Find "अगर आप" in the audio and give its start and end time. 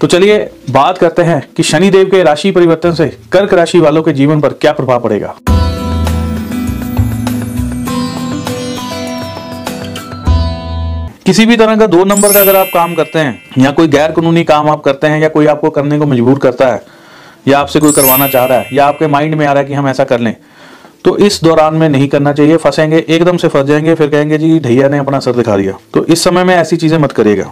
12.40-12.66